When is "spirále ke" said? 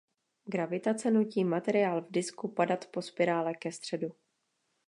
3.01-3.71